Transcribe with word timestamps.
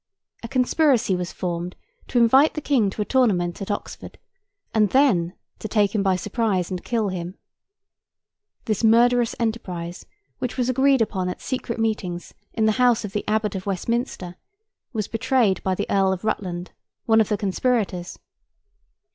A 0.41 0.47
conspiracy 0.47 1.15
was 1.15 1.31
formed 1.31 1.75
to 2.07 2.17
invite 2.17 2.55
the 2.55 2.59
King 2.61 2.89
to 2.89 3.03
a 3.03 3.05
tournament 3.05 3.61
at 3.61 3.69
Oxford, 3.69 4.17
and 4.73 4.89
then 4.89 5.35
to 5.59 5.67
take 5.67 5.93
him 5.93 6.01
by 6.01 6.15
surprise 6.15 6.71
and 6.71 6.83
kill 6.83 7.09
him. 7.09 7.37
This 8.65 8.83
murderous 8.83 9.35
enterprise, 9.39 10.07
which 10.39 10.57
was 10.57 10.69
agreed 10.69 11.03
upon 11.03 11.29
at 11.29 11.39
secret 11.39 11.79
meetings 11.79 12.33
in 12.51 12.65
the 12.65 12.71
house 12.81 13.05
of 13.05 13.13
the 13.13 13.23
Abbot 13.27 13.53
of 13.53 13.67
Westminster, 13.67 14.37
was 14.91 15.07
betrayed 15.07 15.61
by 15.61 15.75
the 15.75 15.85
Earl 15.87 16.13
of 16.13 16.23
Rutland—one 16.23 17.21
of 17.21 17.29
the 17.29 17.37
conspirators. 17.37 18.17